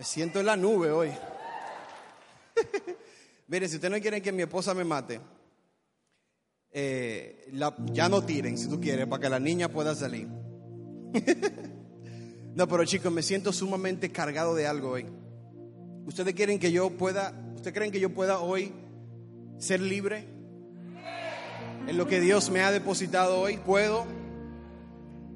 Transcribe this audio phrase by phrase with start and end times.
[0.00, 1.10] Me siento en la nube hoy.
[3.48, 5.20] Mire, si ustedes no quieren que mi esposa me mate,
[6.72, 7.52] eh,
[7.92, 10.26] ya no tiren si tú quieres, para que la niña pueda salir.
[12.54, 15.04] no, pero chicos, me siento sumamente cargado de algo hoy.
[16.06, 18.72] ¿Ustedes quieren que yo pueda, ustedes creen que yo pueda hoy
[19.58, 20.24] ser libre?
[21.86, 24.06] En lo que Dios me ha depositado hoy, ¿puedo?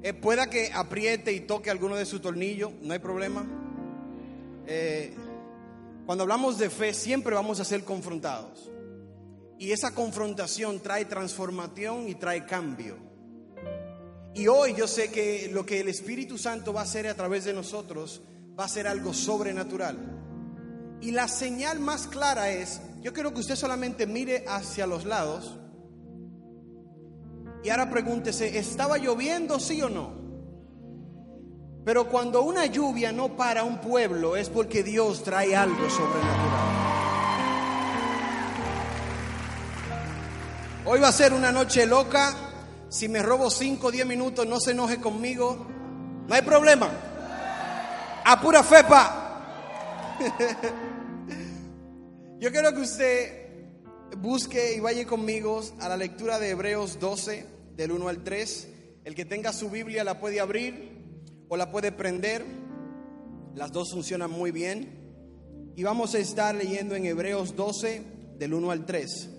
[0.01, 3.61] Eh, pueda que apriete y toque alguno de sus tornillos, no hay problema.
[4.67, 5.13] Eh,
[6.05, 8.71] cuando hablamos de fe siempre vamos a ser confrontados.
[9.57, 12.97] Y esa confrontación trae transformación y trae cambio.
[14.33, 17.45] Y hoy yo sé que lo que el Espíritu Santo va a hacer a través
[17.45, 18.21] de nosotros
[18.59, 19.97] va a ser algo sobrenatural.
[21.01, 25.57] Y la señal más clara es, yo quiero que usted solamente mire hacia los lados.
[27.63, 30.24] Y ahora pregúntese, ¿estaba lloviendo sí o no?
[31.85, 36.65] Pero cuando una lluvia no para un pueblo es porque Dios trae algo sobrenatural.
[40.85, 42.35] Hoy va a ser una noche loca.
[42.89, 45.67] Si me robo 5 o 10 minutos, no se enoje conmigo.
[46.27, 46.89] No hay problema.
[48.25, 49.21] A pura fepa.
[52.39, 53.45] Yo quiero que usted
[54.17, 58.69] busque y vaya conmigo a la lectura de Hebreos 12, del 1 al 3.
[59.03, 60.94] El que tenga su Biblia la puede abrir
[61.49, 62.45] o la puede prender.
[63.55, 65.73] Las dos funcionan muy bien.
[65.75, 68.03] Y vamos a estar leyendo en Hebreos 12,
[68.37, 69.29] del 1 al 3.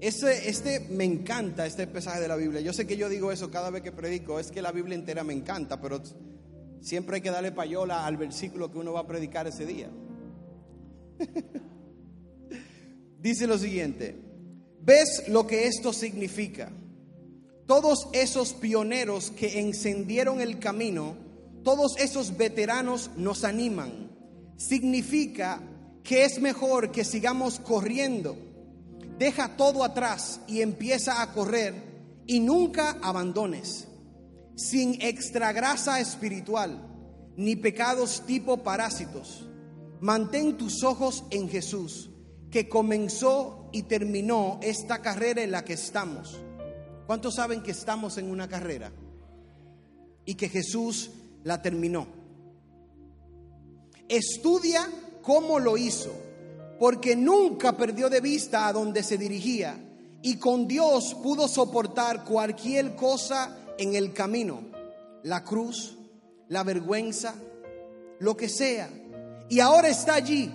[0.00, 2.60] Este, este me encanta, este pasaje de la Biblia.
[2.60, 5.22] Yo sé que yo digo eso cada vez que predico, es que la Biblia entera
[5.22, 6.02] me encanta, pero
[6.80, 9.90] siempre hay que darle payola al versículo que uno va a predicar ese día.
[13.20, 14.16] Dice lo siguiente,
[14.80, 16.72] ¿ves lo que esto significa?
[17.66, 21.14] Todos esos pioneros que encendieron el camino,
[21.62, 24.10] todos esos veteranos nos animan.
[24.56, 25.62] Significa
[26.02, 28.36] que es mejor que sigamos corriendo.
[29.18, 31.74] Deja todo atrás y empieza a correr
[32.26, 33.86] y nunca abandones.
[34.56, 36.88] Sin extra grasa espiritual
[37.36, 39.48] ni pecados tipo parásitos.
[40.00, 42.10] Mantén tus ojos en Jesús,
[42.50, 46.38] que comenzó y terminó esta carrera en la que estamos
[47.06, 48.92] ¿Cuántos saben que estamos en una carrera
[50.24, 51.10] y que Jesús
[51.44, 52.06] la terminó?
[54.08, 54.88] Estudia
[55.22, 56.12] cómo lo hizo,
[56.78, 59.78] porque nunca perdió de vista a donde se dirigía
[60.22, 64.60] y con Dios pudo soportar cualquier cosa en el camino,
[65.24, 65.96] la cruz,
[66.48, 67.34] la vergüenza,
[68.20, 68.88] lo que sea.
[69.48, 70.50] Y ahora está allí,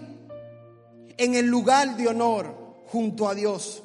[1.18, 2.56] en el lugar de honor,
[2.88, 3.84] junto a Dios.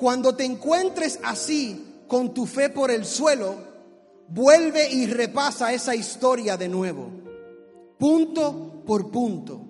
[0.00, 3.54] Cuando te encuentres así, con tu fe por el suelo,
[4.28, 7.10] vuelve y repasa esa historia de nuevo,
[7.98, 9.62] punto por punto,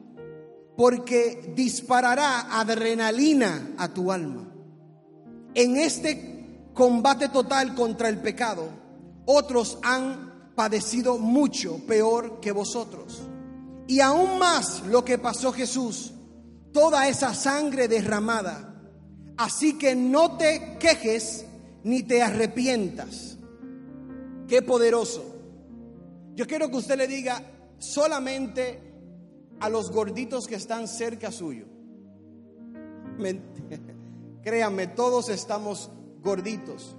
[0.77, 4.55] porque disparará adrenalina a tu alma.
[5.53, 8.69] En este combate total contra el pecado,
[9.27, 13.21] otros han padecido mucho peor que vosotros.
[13.89, 16.13] Y aún más lo que pasó Jesús,
[16.73, 18.70] toda esa sangre derramada
[19.41, 21.47] Así que no te quejes
[21.83, 23.39] ni te arrepientas.
[24.47, 25.34] Qué poderoso.
[26.34, 27.43] Yo quiero que usted le diga
[27.78, 28.78] solamente
[29.59, 31.65] a los gorditos que están cerca suyo.
[34.43, 35.91] Créanme, todos estamos
[36.21, 36.95] gorditos.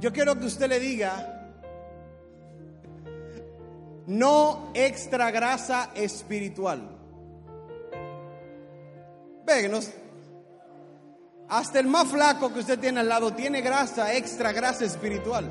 [0.00, 1.52] Yo quiero que usted le diga,
[4.08, 6.98] no extra grasa espiritual.
[9.46, 9.92] Véganos.
[11.50, 15.50] Hasta el más flaco que usted tiene al lado tiene grasa, extra grasa espiritual.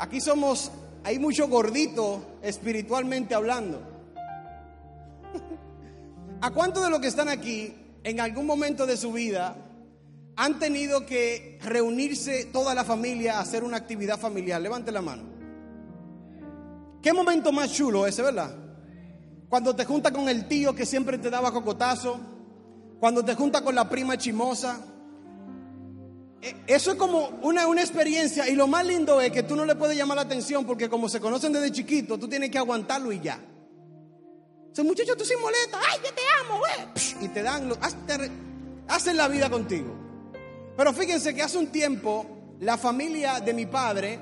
[0.00, 0.72] Aquí somos,
[1.04, 3.80] hay mucho gordito espiritualmente hablando.
[6.40, 7.72] ¿A cuántos de los que están aquí
[8.02, 9.56] en algún momento de su vida
[10.34, 14.60] han tenido que reunirse toda la familia a hacer una actividad familiar?
[14.60, 15.22] Levante la mano.
[17.00, 18.56] ¿Qué momento más chulo ese, verdad?
[19.48, 22.33] Cuando te juntas con el tío que siempre te daba cocotazo
[23.04, 24.80] cuando te juntas con la prima chimosa.
[26.40, 29.66] E, eso es como una, una experiencia y lo más lindo es que tú no
[29.66, 33.12] le puedes llamar la atención porque como se conocen desde chiquito, tú tienes que aguantarlo
[33.12, 33.38] y ya.
[34.72, 37.26] Ese muchacho tú sin molesta, ay, que te amo, güey.
[37.26, 37.70] Y te dan,
[38.88, 39.94] hacen la vida contigo.
[40.74, 44.18] Pero fíjense que hace un tiempo la familia de mi padre,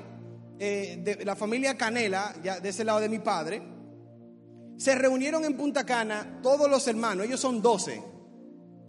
[0.59, 3.63] eh, de la familia Canela, de ese lado de mi padre,
[4.75, 8.11] se reunieron en Punta Cana todos los hermanos, ellos son 12.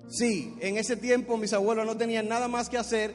[0.08, 3.14] Sí, en ese tiempo mis abuelos no tenían nada más que hacer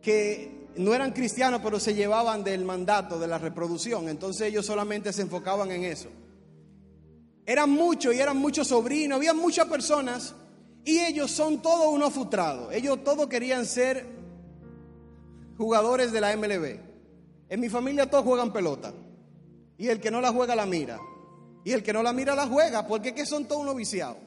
[0.00, 4.08] que no eran cristianos, pero se llevaban del mandato de la reproducción.
[4.08, 6.08] Entonces ellos solamente se enfocaban en eso.
[7.44, 10.34] Eran muchos y eran muchos sobrinos, había muchas personas
[10.84, 12.72] y ellos son todos unos frustrados.
[12.72, 14.06] Ellos todos querían ser
[15.56, 16.80] jugadores de la MLB.
[17.48, 18.92] En mi familia todos juegan pelota.
[19.78, 20.98] Y el que no la juega la mira.
[21.64, 24.18] Y el que no la mira la juega, porque que son todos unos viciados.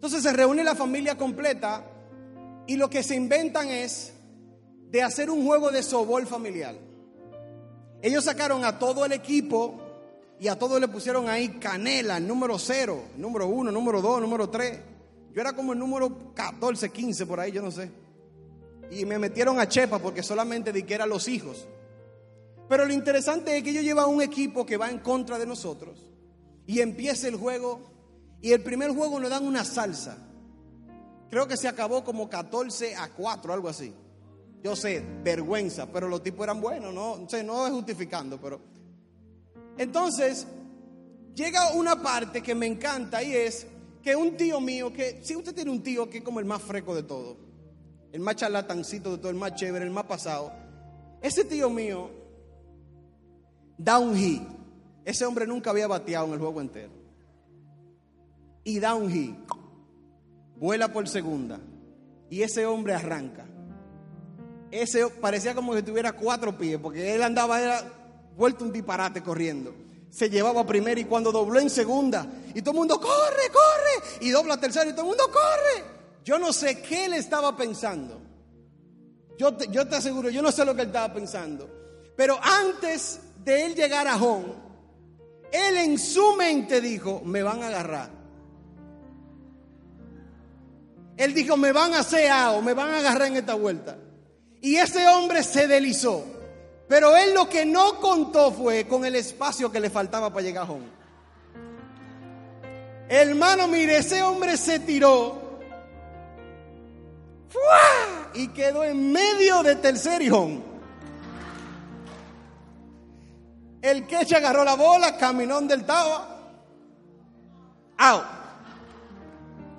[0.00, 1.84] Entonces se reúne la familia completa
[2.66, 4.14] y lo que se inventan es
[4.90, 6.74] de hacer un juego de sobol familiar.
[8.00, 9.78] Ellos sacaron a todo el equipo
[10.38, 14.78] y a todos le pusieron ahí canela, número cero, número uno, número dos, número tres.
[15.34, 17.90] Yo era como el número 14, 15 por ahí, yo no sé.
[18.90, 21.68] Y me metieron a Chepa porque solamente di que eran los hijos.
[22.70, 26.08] Pero lo interesante es que ellos llevan un equipo que va en contra de nosotros.
[26.66, 27.89] Y empieza el juego.
[28.40, 30.16] Y el primer juego nos dan una salsa.
[31.28, 33.94] Creo que se acabó como 14 a 4, algo así.
[34.62, 38.60] Yo sé, vergüenza, pero los tipos eran buenos, no, sé, no es justificando, pero.
[39.78, 40.46] Entonces,
[41.34, 43.66] llega una parte que me encanta y es
[44.02, 46.62] que un tío mío, que si usted tiene un tío que es como el más
[46.62, 47.36] freco de todo,
[48.12, 50.52] el más charlatancito de todo, el más chévere, el más pasado,
[51.22, 52.10] ese tío mío
[53.78, 54.42] da un hit.
[55.04, 56.99] Ese hombre nunca había bateado en el juego entero.
[58.64, 59.36] Y da un hit.
[60.56, 61.60] Vuela por segunda.
[62.28, 63.46] Y ese hombre arranca
[64.70, 67.82] ese parecía como que tuviera cuatro pies, porque él andaba, era
[68.36, 69.74] vuelto un disparate corriendo.
[70.10, 74.30] Se llevaba primero y cuando dobló en segunda, y todo el mundo, corre, corre, y
[74.30, 75.84] dobla tercero y todo el mundo, corre.
[76.24, 78.20] Yo no sé qué él estaba pensando.
[79.38, 81.68] Yo te, yo te aseguro, yo no sé lo que él estaba pensando.
[82.16, 84.52] Pero antes de él llegar a home,
[85.50, 88.10] él en su mente dijo, me van a agarrar.
[91.20, 93.94] Él dijo, me van a hacer algo, me van a agarrar en esta vuelta.
[94.62, 96.24] Y ese hombre se deslizó.
[96.88, 100.66] Pero él lo que no contó fue con el espacio que le faltaba para llegar
[100.66, 100.86] a home.
[103.06, 105.60] Hermano, mire, ese hombre se tiró.
[108.32, 110.62] Y quedó en medio de tercer y home.
[113.82, 116.54] El queche agarró la bola, caminó donde él estaba.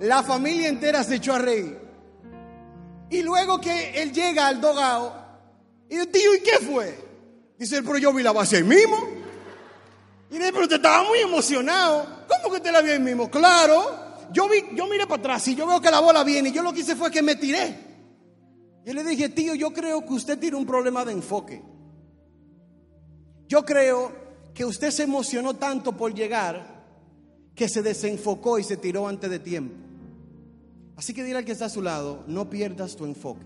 [0.02, 1.78] La familia entera se echó a reír.
[3.08, 5.14] Y luego que él llega al dogado,
[5.88, 6.98] y yo, tío, ¿y qué fue?
[7.56, 8.96] Dice él, pero yo vi la base ahí mismo.
[10.28, 12.24] Y dice, pero te estaba muy emocionado.
[12.26, 13.30] ¿Cómo que te la vi ahí mismo?
[13.30, 16.52] Claro, yo, vi, yo miré para atrás y yo veo que la bola viene y
[16.52, 17.92] yo lo que hice fue que me tiré.
[18.84, 21.62] Y le dije, tío, yo creo que usted tiene un problema de enfoque.
[23.46, 24.12] Yo creo
[24.52, 26.82] que usted se emocionó tanto por llegar
[27.54, 29.91] que se desenfocó y se tiró antes de tiempo.
[31.02, 33.44] Así que dile al que está a su lado, no pierdas tu enfoque.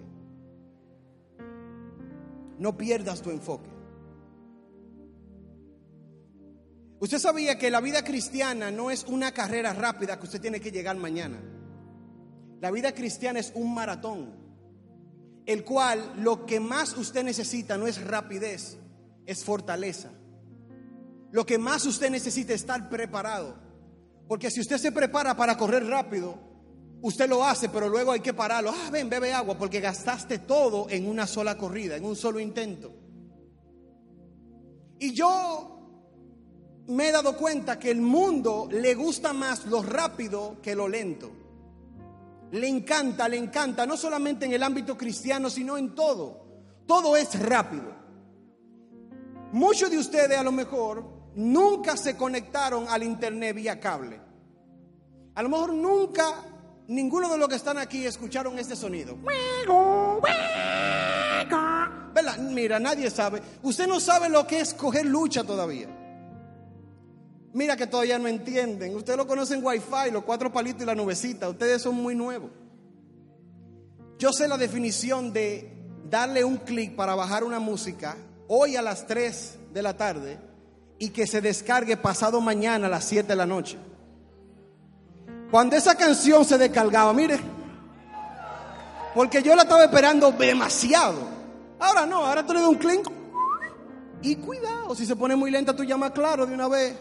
[2.59, 3.71] No pierdas tu enfoque.
[7.01, 10.71] Usted sabía que la vida cristiana no es una carrera rápida que usted tiene que
[10.71, 11.39] llegar mañana.
[12.61, 14.35] La vida cristiana es un maratón,
[15.47, 18.77] el cual lo que más usted necesita no es rapidez,
[19.25, 20.11] es fortaleza.
[21.31, 23.55] Lo que más usted necesita es estar preparado.
[24.29, 26.47] Porque si usted se prepara para correr rápido,
[27.03, 28.71] Usted lo hace, pero luego hay que pararlo.
[28.71, 32.93] Ah, ven, bebe agua, porque gastaste todo en una sola corrida, en un solo intento.
[34.99, 35.77] Y yo
[36.89, 41.31] me he dado cuenta que el mundo le gusta más lo rápido que lo lento.
[42.53, 46.47] Le encanta, le encanta, no solamente en el ámbito cristiano, sino en todo.
[46.87, 47.95] Todo es rápido.
[49.53, 54.21] Muchos de ustedes a lo mejor nunca se conectaron al internet vía cable.
[55.35, 56.56] A lo mejor nunca
[56.89, 59.17] ninguno de los que están aquí escucharon este sonido.
[62.51, 63.43] Mira, nadie sabe.
[63.63, 65.89] Usted no sabe lo que es coger lucha todavía.
[67.53, 68.95] Mira que todavía no entienden.
[68.95, 71.49] Ustedes lo conocen Wi-Fi, los cuatro palitos y la nubecita.
[71.49, 72.51] Ustedes son muy nuevos.
[74.19, 75.73] Yo sé la definición de
[76.09, 78.17] darle un clic para bajar una música
[78.49, 80.39] hoy a las 3 de la tarde
[80.99, 83.77] y que se descargue pasado mañana a las 7 de la noche.
[85.51, 87.39] Cuando esa canción se descargaba, mire,
[89.15, 91.37] porque yo la estaba esperando demasiado.
[91.79, 93.11] Ahora no, ahora tú le das un clic
[94.23, 96.95] y cuidado, si se pone muy lenta, tú llamas claro de una vez.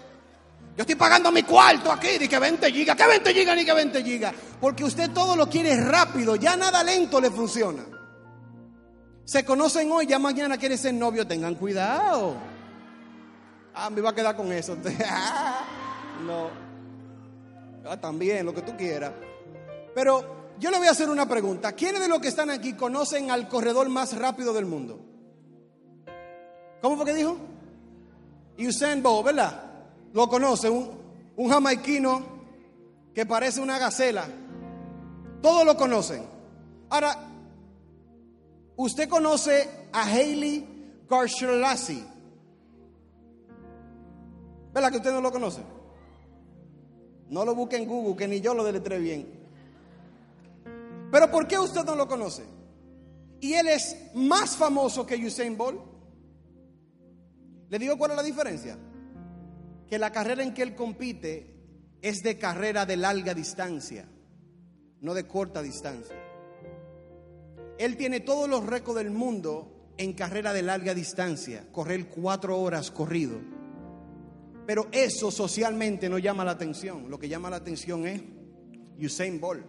[0.78, 3.74] Yo estoy pagando mi cuarto aquí, di que 20 gigas, que 20 gigas ni que
[3.74, 4.34] 20 gigas.
[4.60, 7.84] Porque usted todo lo quiere rápido, ya nada lento le funciona.
[9.24, 12.36] Se conocen hoy, ya mañana quiere ser novio, tengan cuidado.
[13.74, 14.78] Ah, me va a quedar con eso.
[16.26, 16.75] no.
[17.88, 19.12] Ah, también, lo que tú quieras.
[19.94, 21.74] Pero yo le voy a hacer una pregunta.
[21.74, 25.00] ¿Quiénes de los que están aquí conocen al corredor más rápido del mundo?
[26.82, 27.38] ¿Cómo fue que dijo?
[28.58, 29.64] Usain Bolt, ¿verdad?
[30.14, 30.90] Lo conoce, un,
[31.36, 32.26] un jamaiquino
[33.14, 34.26] que parece una gacela.
[35.42, 36.26] Todos lo conocen.
[36.90, 37.18] Ahora,
[38.78, 42.04] usted conoce a Hailey Garshalassi.
[44.74, 45.75] ¿Verdad que usted no lo conoce?
[47.30, 49.28] No lo busque en Google, que ni yo lo deletré bien.
[51.12, 52.44] Pero ¿por qué usted no lo conoce?
[53.40, 55.80] Y él es más famoso que Usain Bolt.
[57.70, 58.78] ¿Le digo cuál es la diferencia?
[59.88, 61.56] Que la carrera en que él compite
[62.02, 64.08] es de carrera de larga distancia,
[65.02, 66.16] no de corta distancia.
[67.78, 72.92] Él tiene todos los récords del mundo en carrera de larga distancia, correr cuatro horas
[72.92, 73.40] corrido.
[74.66, 77.10] Pero eso socialmente no llama la atención.
[77.10, 78.22] Lo que llama la atención es
[79.00, 79.66] Usain Bolt.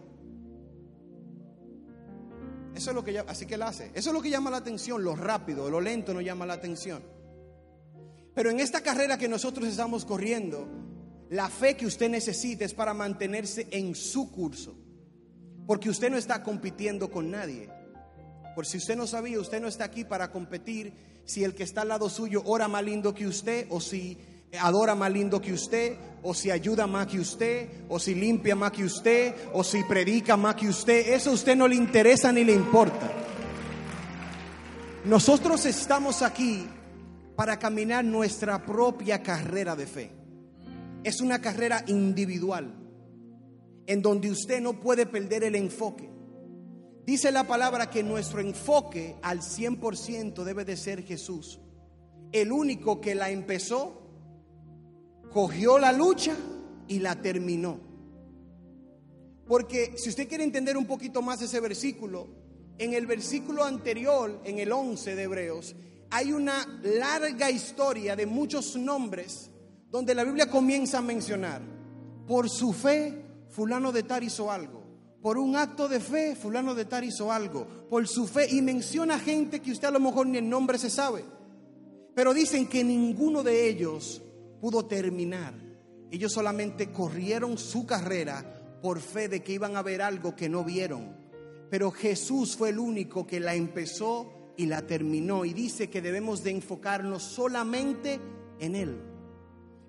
[2.73, 3.91] Eso es lo que así que él hace.
[3.93, 5.03] Eso es lo que llama la atención.
[5.03, 7.01] Lo rápido, lo lento no llama la atención.
[8.33, 10.67] Pero en esta carrera que nosotros estamos corriendo,
[11.29, 14.77] la fe que usted necesita es para mantenerse en su curso.
[15.65, 17.69] Porque usted no está compitiendo con nadie.
[18.55, 20.93] Por si usted no sabía, usted no está aquí para competir
[21.25, 24.17] si el que está al lado suyo ora más lindo que usted o si
[24.59, 28.71] adora más lindo que usted, o si ayuda más que usted, o si limpia más
[28.71, 31.13] que usted, o si predica más que usted.
[31.13, 33.11] Eso a usted no le interesa ni le importa.
[35.05, 36.67] Nosotros estamos aquí
[37.35, 40.11] para caminar nuestra propia carrera de fe.
[41.03, 42.73] Es una carrera individual,
[43.85, 46.09] en donde usted no puede perder el enfoque.
[47.05, 51.61] Dice la palabra que nuestro enfoque al 100% debe de ser Jesús.
[52.33, 54.06] El único que la empezó
[55.37, 56.35] cogió la lucha
[56.87, 57.79] y la terminó.
[59.45, 62.27] Porque si usted quiere entender un poquito más ese versículo,
[62.79, 65.75] en el versículo anterior, en el 11 de Hebreos,
[66.09, 69.51] hay una larga historia de muchos nombres
[69.91, 71.61] donde la Biblia comienza a mencionar,
[72.25, 74.81] por su fe, fulano de tal hizo algo.
[75.21, 77.87] Por un acto de fe, fulano de tal hizo algo.
[77.91, 80.89] Por su fe, y menciona gente que usted a lo mejor ni el nombre se
[80.89, 81.23] sabe.
[82.15, 84.23] Pero dicen que ninguno de ellos
[84.59, 85.53] pudo terminar.
[86.11, 90.63] Ellos solamente corrieron su carrera por fe de que iban a ver algo que no
[90.63, 91.15] vieron.
[91.69, 95.45] Pero Jesús fue el único que la empezó y la terminó.
[95.45, 98.19] Y dice que debemos de enfocarnos solamente
[98.59, 99.01] en Él.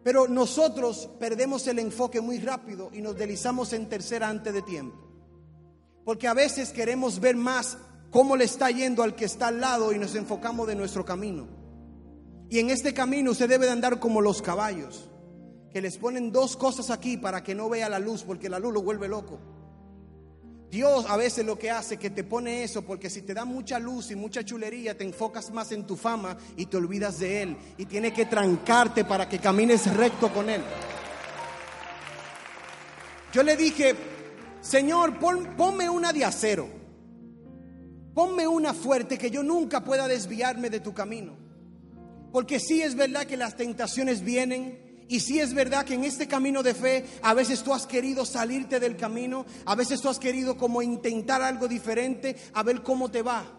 [0.03, 4.97] Pero nosotros perdemos el enfoque muy rápido y nos deslizamos en tercera antes de tiempo.
[6.05, 7.77] Porque a veces queremos ver más
[8.11, 11.58] cómo le está yendo al que está al lado y nos enfocamos de nuestro camino.
[12.51, 15.11] Y en este camino usted debe de andar como los caballos,
[15.71, 18.73] que les ponen dos cosas aquí para que no vea la luz, porque la luz
[18.73, 19.39] lo vuelve loco.
[20.71, 23.79] Dios a veces lo que hace que te pone eso, porque si te da mucha
[23.79, 27.57] luz y mucha chulería, te enfocas más en tu fama y te olvidas de Él.
[27.79, 30.63] Y tiene que trancarte para que camines recto con Él.
[33.33, 33.95] Yo le dije,
[34.61, 36.69] Señor, ponme una de acero.
[38.15, 41.48] Ponme una fuerte que yo nunca pueda desviarme de tu camino.
[42.33, 45.07] Porque sí es verdad que las tentaciones vienen.
[45.09, 48.27] Y sí es verdad que en este camino de fe a veces tú has querido
[48.27, 53.11] salirte del camino, a veces tú has querido como intentar algo diferente, a ver cómo
[53.11, 53.51] te va.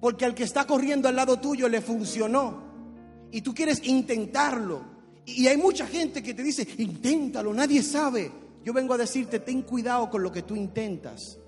[0.00, 2.62] Porque al que está corriendo al lado tuyo le funcionó.
[3.32, 4.82] Y tú quieres intentarlo.
[5.26, 8.30] Y hay mucha gente que te dice, inténtalo, nadie sabe.
[8.64, 11.38] Yo vengo a decirte, ten cuidado con lo que tú intentas.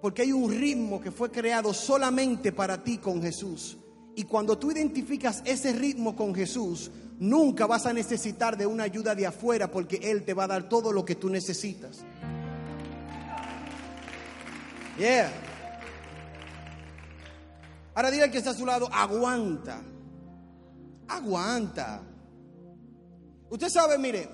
[0.00, 3.78] Porque hay un ritmo que fue creado solamente para ti con Jesús.
[4.16, 9.14] Y cuando tú identificas ese ritmo con Jesús, nunca vas a necesitar de una ayuda
[9.14, 12.04] de afuera porque Él te va a dar todo lo que tú necesitas.
[14.98, 15.32] Yeah.
[17.94, 19.82] Ahora diga que está a su lado, aguanta.
[21.08, 22.02] Aguanta.
[23.50, 24.28] Usted sabe, mire,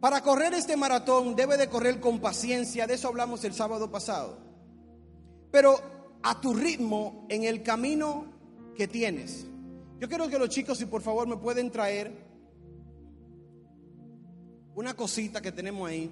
[0.00, 4.38] para correr este maratón debe de correr con paciencia, de eso hablamos el sábado pasado.
[5.50, 5.80] Pero
[6.22, 8.39] a tu ritmo, en el camino
[8.74, 9.46] que tienes.
[9.98, 12.12] Yo quiero que los chicos, si por favor me pueden traer
[14.74, 16.10] una cosita que tenemos ahí.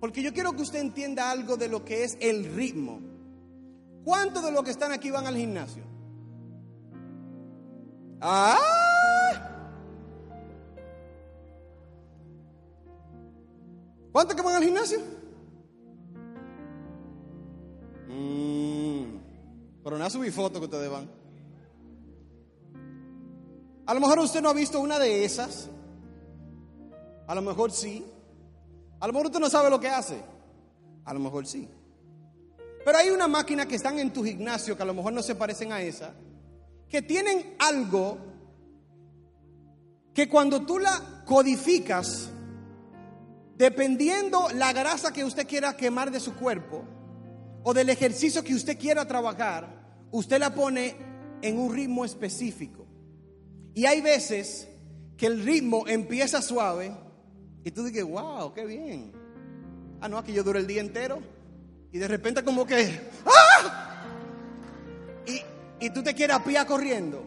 [0.00, 3.00] Porque yo quiero que usted entienda algo de lo que es el ritmo.
[4.04, 5.82] ¿Cuántos de los que están aquí van al gimnasio?
[8.20, 8.58] ¡Ah!
[14.12, 14.98] ¿Cuántos que van al gimnasio?
[18.08, 19.04] Mm,
[19.82, 21.23] pero no subí foto que ustedes van.
[23.86, 25.68] A lo mejor usted no ha visto una de esas.
[27.26, 28.04] A lo mejor sí.
[29.00, 30.22] A lo mejor usted no sabe lo que hace.
[31.04, 31.68] A lo mejor sí.
[32.84, 35.34] Pero hay una máquina que están en tu gimnasio que a lo mejor no se
[35.34, 36.14] parecen a esa,
[36.88, 38.18] que tienen algo
[40.12, 42.30] que cuando tú la codificas,
[43.56, 46.84] dependiendo la grasa que usted quiera quemar de su cuerpo
[47.62, 50.94] o del ejercicio que usted quiera trabajar, usted la pone
[51.40, 52.83] en un ritmo específico.
[53.74, 54.68] Y hay veces
[55.16, 56.92] que el ritmo empieza suave
[57.64, 59.12] y tú dices, wow, qué bien.
[60.00, 61.20] Ah, no, aquí yo duro el día entero.
[61.92, 64.04] Y de repente como que, ¡ah!
[65.26, 67.24] Y, y tú te quieres a corriendo.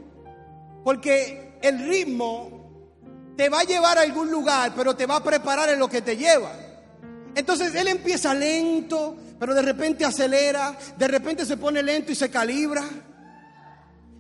[0.83, 2.57] Porque el ritmo
[3.35, 6.01] te va a llevar a algún lugar, pero te va a preparar en lo que
[6.01, 6.51] te lleva.
[7.35, 12.29] Entonces él empieza lento, pero de repente acelera, de repente se pone lento y se
[12.29, 12.83] calibra.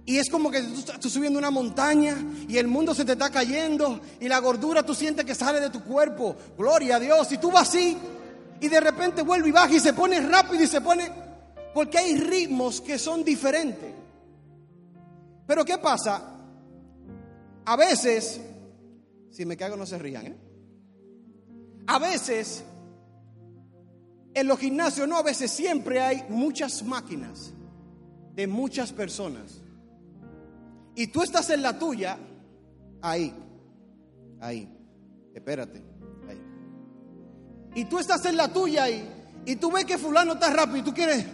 [0.07, 2.15] Y es como que tú estás subiendo una montaña
[2.47, 5.69] y el mundo se te está cayendo y la gordura tú sientes que sale de
[5.69, 6.33] tu cuerpo.
[6.57, 7.29] Gloria a Dios.
[7.33, 7.97] Y tú vas así
[8.61, 11.11] y de repente vuelve y baja y se pone rápido y se pone...
[11.73, 13.93] Porque hay ritmos que son diferentes.
[15.45, 16.37] Pero ¿qué pasa?
[17.65, 18.39] A veces,
[19.29, 20.37] si me caigo no se rían, ¿eh?
[21.87, 22.63] A veces,
[24.33, 27.51] en los gimnasios, no, a veces siempre hay muchas máquinas
[28.33, 29.66] de muchas personas
[30.97, 32.17] y tú estás en la tuya,
[33.03, 33.31] ahí,
[34.41, 34.67] ahí,
[35.31, 35.83] espérate,
[36.27, 36.41] ahí.
[37.75, 39.07] Y tú estás en la tuya ahí,
[39.45, 41.25] y tú ves que fulano está rápido y tú quieres...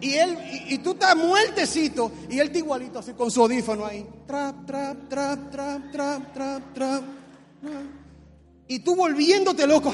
[0.00, 4.08] Y, él, y, tú estás muertecito y él está igualito así con su audífono ahí.
[4.24, 7.02] Trap, trap, trap, trap, trap, trap, trap.
[8.68, 9.92] Y tú volviéndote loco.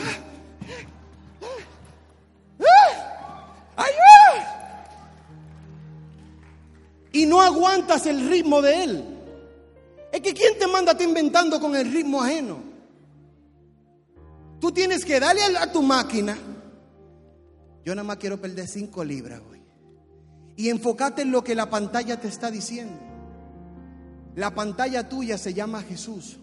[7.64, 9.04] Aguantas el ritmo de Él.
[10.12, 12.58] Es que ¿quién te manda a ti inventando con el ritmo ajeno?
[14.60, 16.36] Tú tienes que darle a tu máquina.
[17.84, 19.62] Yo nada más quiero perder cinco libras hoy.
[20.56, 22.98] Y enfócate en lo que la pantalla te está diciendo.
[24.36, 26.38] La pantalla tuya se llama Jesús.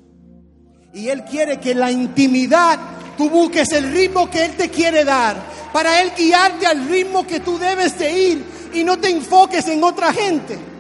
[0.93, 2.79] Y Él quiere que la intimidad
[3.17, 5.37] tú busques el ritmo que Él te quiere dar.
[5.71, 9.83] Para Él guiarte al ritmo que tú debes de ir y no te enfoques en
[9.83, 10.70] otra gente.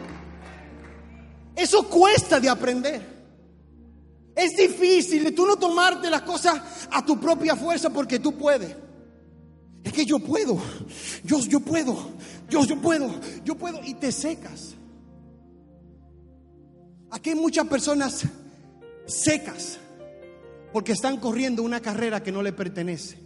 [1.55, 3.01] Eso cuesta de aprender.
[4.35, 8.75] Es difícil de tú no tomarte las cosas a tu propia fuerza porque tú puedes.
[9.83, 10.61] Es que yo puedo,
[11.23, 12.11] yo, yo puedo,
[12.49, 13.09] yo, yo puedo,
[13.43, 14.75] yo puedo y te secas.
[17.09, 18.23] Aquí hay muchas personas
[19.05, 19.79] secas
[20.71, 23.17] porque están corriendo una carrera que no le pertenece.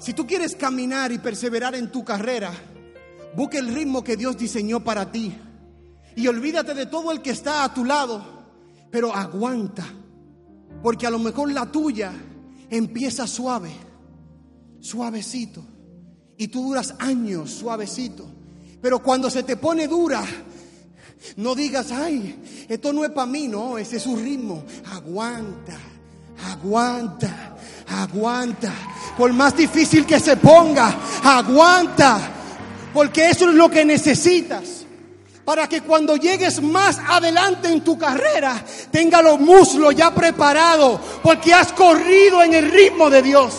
[0.00, 2.50] Si tú quieres caminar y perseverar en tu carrera,
[3.34, 5.32] Busca el ritmo que Dios diseñó para ti.
[6.16, 8.24] Y olvídate de todo el que está a tu lado.
[8.90, 9.84] Pero aguanta.
[10.82, 12.12] Porque a lo mejor la tuya
[12.68, 13.70] empieza suave.
[14.80, 15.62] Suavecito.
[16.36, 18.26] Y tú duras años suavecito.
[18.80, 20.24] Pero cuando se te pone dura,
[21.36, 24.64] no digas, ay, esto no es para mí, no, ese es su ritmo.
[24.90, 25.76] Aguanta,
[26.50, 27.56] aguanta,
[27.88, 28.72] aguanta.
[29.18, 32.18] Por más difícil que se ponga, aguanta.
[32.94, 34.79] Porque eso es lo que necesitas.
[35.50, 41.00] Para que cuando llegues más adelante en tu carrera, tenga los muslos ya preparados.
[41.24, 43.52] Porque has corrido en el ritmo de Dios.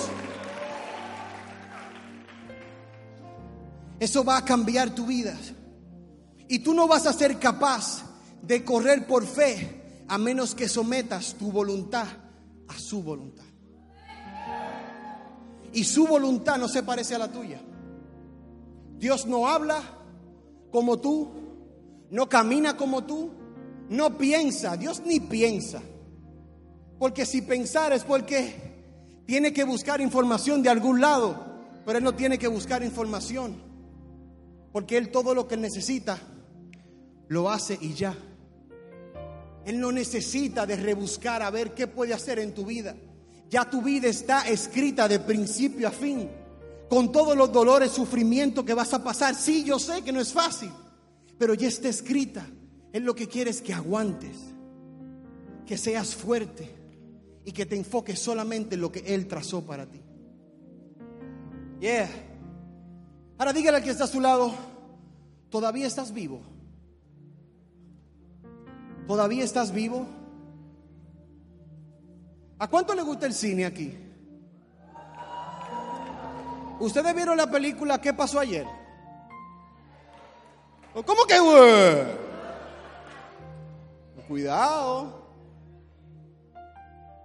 [4.00, 5.38] Eso va a cambiar tu vida.
[6.48, 8.04] Y tú no vas a ser capaz
[8.42, 12.08] de correr por fe a menos que sometas tu voluntad
[12.70, 13.44] a su voluntad.
[15.74, 17.60] Y su voluntad no se parece a la tuya.
[18.98, 19.82] Dios no habla
[20.72, 21.41] como tú,
[22.12, 23.32] no camina como tú,
[23.90, 25.82] no piensa, Dios ni piensa.
[27.00, 31.36] Porque si pensar es porque tiene que buscar información de algún lado,
[31.86, 33.56] pero Él no tiene que buscar información.
[34.72, 36.20] Porque Él todo lo que necesita
[37.28, 38.16] lo hace y ya.
[39.66, 42.96] Él no necesita de rebuscar a ver qué puede hacer en tu vida.
[43.50, 46.30] Ya tu vida está escrita de principio a fin
[46.90, 49.34] con todos los dolores, sufrimiento que vas a pasar.
[49.34, 50.72] Sí, yo sé que no es fácil,
[51.38, 52.46] pero ya está escrita.
[52.94, 54.38] Él lo que quiere es que aguantes,
[55.66, 56.70] que seas fuerte
[57.46, 60.02] y que te enfoques solamente en lo que Él trazó para ti.
[61.80, 62.10] Yeah.
[63.38, 64.54] Ahora dígale al que está a su lado,
[65.50, 66.42] todavía estás vivo.
[69.08, 70.06] ¿Todavía estás vivo?
[72.60, 73.98] ¿A cuánto le gusta el cine aquí?
[76.80, 78.81] ¿Ustedes vieron la película ¿Qué pasó ayer?
[80.94, 81.36] ¿Cómo que,
[84.28, 85.22] Cuidado.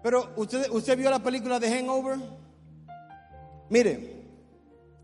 [0.03, 2.19] Pero, ¿usted, ¿usted vio la película de Hangover?
[3.69, 4.17] Mire,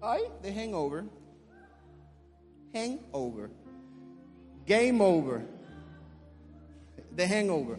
[0.05, 1.05] Ay, The Hangover.
[2.75, 3.51] Hangover.
[4.67, 5.47] Game over.
[7.15, 7.79] The Hangover.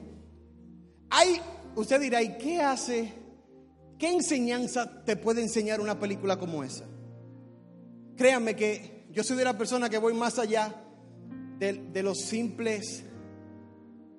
[1.10, 1.42] Hay,
[1.76, 3.12] usted dirá, ¿y qué hace?
[4.00, 6.86] ¿Qué enseñanza te puede enseñar una película como esa?
[8.16, 10.76] Créanme que yo soy de la persona que voy más allá
[11.60, 13.04] de, de los simples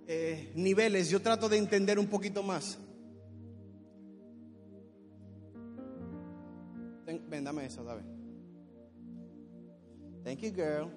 [0.06, 1.10] eh, niveles.
[1.10, 2.78] Yo trato de entender un poquito más.
[7.28, 8.02] ven, dame esa, dame.
[10.22, 10.90] Thank you, girl.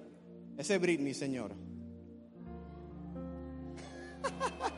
[0.56, 1.54] Ese es Britney, señora.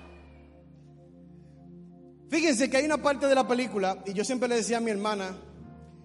[2.28, 4.90] Fíjense que hay una parte de la película, y yo siempre le decía a mi
[4.90, 5.36] hermana,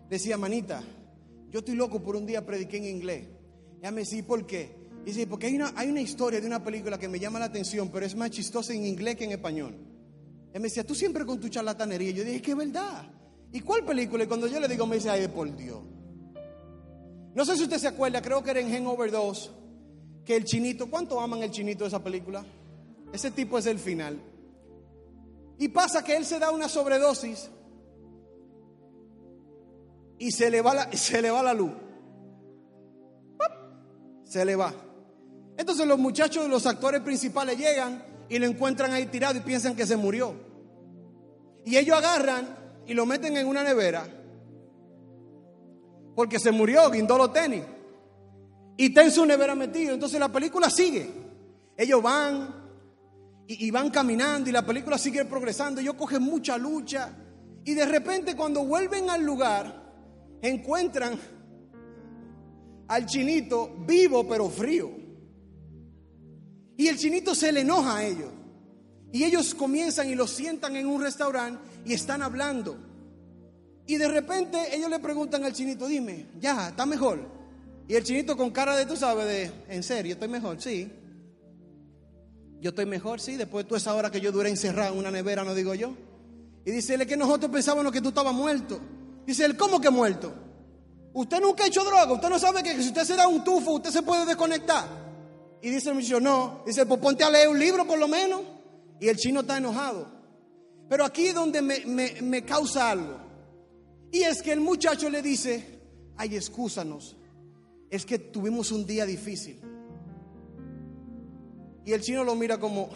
[0.09, 0.83] decía, manita,
[1.55, 3.29] yo estoy loco por un día prediqué en inglés.
[3.79, 4.75] Ella me decía, ¿por qué?
[5.03, 7.45] Y dice, porque hay una, hay una historia de una película que me llama la
[7.45, 9.73] atención, pero es más chistosa en inglés que en español.
[10.49, 12.11] Ella me decía, tú siempre con tu charlatanería.
[12.11, 13.09] Yo dije, es que es verdad.
[13.53, 14.25] ¿Y cuál película?
[14.25, 15.79] Y cuando yo le digo, me dice, ay, por Dios.
[17.33, 19.51] No sé si usted se acuerda, creo que era en Hangover 2,
[20.25, 22.45] que el chinito, ¿cuánto aman el chinito de esa película?
[23.13, 24.19] Ese tipo es el final.
[25.57, 27.49] Y pasa que él se da una sobredosis
[30.17, 31.71] y se le va la, se le va la luz.
[34.23, 34.73] Se le va.
[35.57, 39.85] Entonces los muchachos, los actores principales llegan y lo encuentran ahí tirado y piensan que
[39.85, 40.33] se murió.
[41.63, 44.05] Y ellos agarran y lo meten en una nevera
[46.15, 47.63] porque se murió, guindó los tenis.
[48.77, 49.93] Y está en su nevera metido.
[49.93, 51.09] Entonces la película sigue.
[51.77, 52.63] Ellos van
[53.47, 55.81] y, van caminando y la película sigue progresando.
[55.81, 57.11] Ellos cogen mucha lucha.
[57.65, 59.84] Y de repente cuando vuelven al lugar,
[60.41, 61.17] encuentran
[62.87, 64.91] al chinito vivo pero frío.
[66.77, 68.29] Y el chinito se le enoja a ellos.
[69.11, 72.77] Y ellos comienzan y lo sientan en un restaurante y están hablando.
[73.87, 77.19] Y de repente ellos le preguntan al chinito, dime, ya, ¿está mejor?
[77.87, 80.13] Y el chinito con cara de, tú sabes, de, ¿en serio?
[80.13, 80.59] ¿Estoy mejor?
[80.59, 80.91] Sí.
[82.59, 85.11] Yo estoy mejor, sí, después de toda esa hora que yo duré encerrado en una
[85.11, 85.93] nevera, no digo yo.
[86.65, 88.79] Y dice, que nosotros pensábamos que tú estabas muerto.
[89.25, 90.33] Dice él, ¿cómo que muerto?
[91.13, 93.71] Usted nunca ha hecho droga, usted no sabe que si usted se da un tufo,
[93.71, 94.85] usted se puede desconectar.
[95.61, 96.61] Y dice el muchacho, no.
[96.65, 98.41] Dice, pues ponte a leer un libro por lo menos.
[98.99, 100.07] Y el chino está enojado.
[100.89, 101.85] Pero aquí es donde me,
[102.21, 103.17] me causa algo.
[104.11, 105.81] Y es que el muchacho le dice,
[106.17, 107.17] ay, excúsanos,
[107.89, 109.59] es que tuvimos un día difícil.
[111.85, 112.89] Y el chino lo mira como,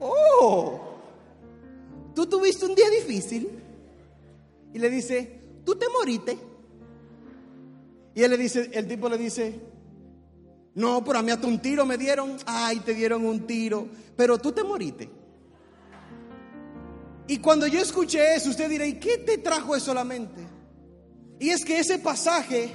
[0.00, 0.89] oh,
[2.14, 3.48] tú tuviste un día difícil.
[4.72, 6.38] Y le dice, tú te moriste.
[8.14, 9.60] Y él le dice, el tipo le dice,
[10.74, 12.36] no, pero a mí hasta un tiro me dieron.
[12.46, 15.08] Ay, te dieron un tiro, pero tú te moriste.
[17.26, 20.42] Y cuando yo escuché eso, usted dirá, ¿y qué te trajo eso a la mente?
[21.38, 22.74] Y es que ese pasaje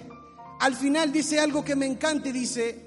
[0.60, 2.85] al final dice algo que me encanta y dice,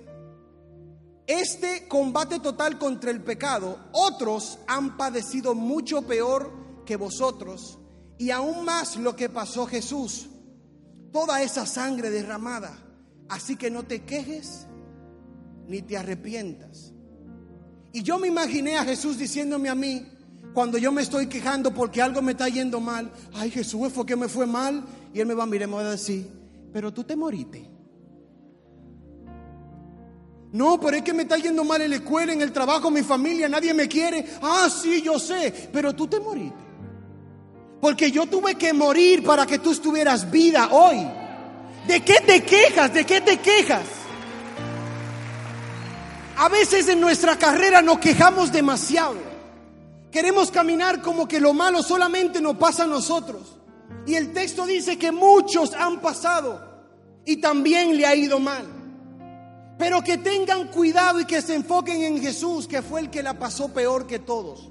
[1.28, 6.50] este combate total contra el pecado, otros han padecido mucho peor
[6.86, 7.78] que vosotros
[8.16, 10.30] y aún más lo que pasó Jesús,
[11.12, 12.82] toda esa sangre derramada.
[13.28, 14.66] Así que no te quejes
[15.66, 16.94] ni te arrepientas.
[17.92, 20.06] Y yo me imaginé a Jesús diciéndome a mí,
[20.54, 24.16] cuando yo me estoy quejando porque algo me está yendo mal, ay Jesús, fue que
[24.16, 24.82] me fue mal.
[25.12, 26.26] Y Él me va a mirar y me va a decir,
[26.72, 27.77] pero tú te moriste.
[30.52, 33.02] No, pero es que me está yendo mal en la escuela, en el trabajo, mi
[33.02, 34.24] familia, nadie me quiere.
[34.40, 36.68] Ah, sí, yo sé, pero tú te moriste.
[37.80, 41.06] Porque yo tuve que morir para que tú estuvieras vida hoy.
[41.86, 42.92] ¿De qué te quejas?
[42.92, 43.84] ¿De qué te quejas?
[46.38, 49.16] A veces en nuestra carrera nos quejamos demasiado.
[50.10, 53.58] Queremos caminar como que lo malo solamente nos pasa a nosotros.
[54.06, 56.66] Y el texto dice que muchos han pasado
[57.24, 58.77] y también le ha ido mal.
[59.78, 63.38] Pero que tengan cuidado y que se enfoquen en Jesús, que fue el que la
[63.38, 64.70] pasó peor que todos.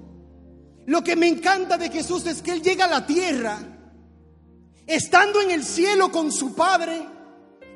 [0.85, 3.57] Lo que me encanta de Jesús es que Él llega a la tierra,
[4.85, 7.05] estando en el cielo con su Padre,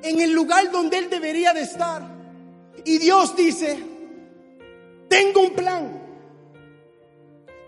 [0.04, 2.04] en el lugar donde Él debería de estar.
[2.84, 3.82] Y Dios dice,
[5.08, 6.02] tengo un plan.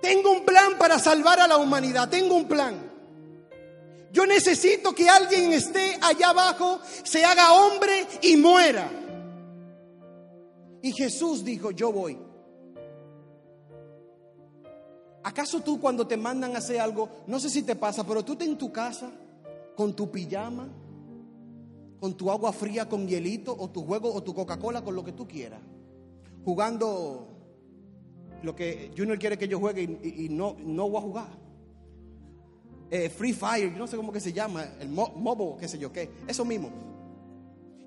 [0.01, 2.91] Tengo un plan para salvar a la humanidad, tengo un plan.
[4.11, 8.89] Yo necesito que alguien esté allá abajo, se haga hombre y muera.
[10.83, 12.19] Y Jesús dijo, yo voy.
[15.23, 18.33] ¿Acaso tú cuando te mandan a hacer algo, no sé si te pasa, pero tú
[18.33, 19.09] estás en tu casa
[19.77, 20.67] con tu pijama,
[22.01, 25.13] con tu agua fría con hielito o tu juego o tu Coca-Cola con lo que
[25.13, 25.61] tú quieras,
[26.43, 27.29] jugando
[28.41, 31.29] lo que Junior quiere que yo juegue y, no, no voy a jugar.
[32.91, 36.11] eh, Free Fire, no sé cómo que se llama, el mo qué sé yo qué,
[36.27, 36.69] eso mismo.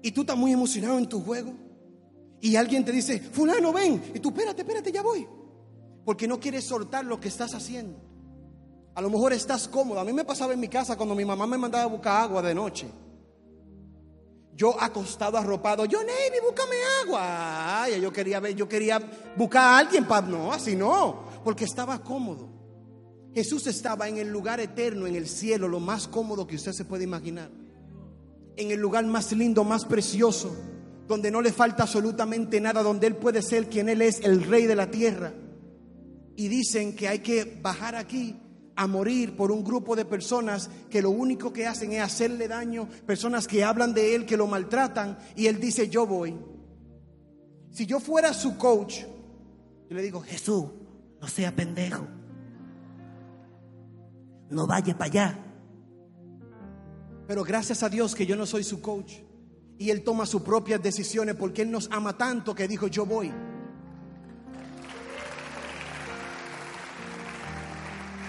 [0.01, 1.66] Y tú estás muy emocionado en tu juego.
[2.41, 4.13] Y alguien te dice, fulano, ven.
[4.15, 5.27] Y tú, espérate, espérate, ya voy.
[6.05, 8.01] Porque no quieres soltar lo que estás haciendo.
[8.95, 10.01] A lo mejor estás cómodo.
[10.01, 12.43] A mí me pasaba en mi casa cuando mi mamá me mandaba a buscar agua
[12.43, 12.89] de noche.
[14.55, 17.83] Yo acostado, arropado, yo Navy, búscame agua.
[17.83, 18.99] Ay, yo quería ver, yo quería
[19.37, 22.49] buscar a alguien para no, así no, porque estaba cómodo.
[23.35, 26.87] Jesús estaba en el lugar eterno, en el cielo, lo más cómodo que usted se
[26.87, 27.51] puede imaginar.
[28.57, 30.57] En el lugar más lindo, más precioso,
[31.07, 34.67] donde no le falta absolutamente nada, donde Él puede ser quien Él es, el rey
[34.67, 35.33] de la tierra.
[36.37, 38.37] Y dicen que hay que bajar aquí
[38.75, 42.89] a morir por un grupo de personas que lo único que hacen es hacerle daño,
[43.07, 46.37] personas que hablan de Él, que lo maltratan, y Él dice, yo voy.
[47.71, 49.01] Si yo fuera su coach,
[49.89, 50.67] yo le digo, Jesús,
[51.21, 52.07] no sea pendejo
[54.51, 55.39] no vaya para allá.
[57.27, 59.15] Pero gracias a Dios que yo no soy su coach.
[59.79, 63.33] Y Él toma sus propias decisiones porque Él nos ama tanto que dijo, yo voy.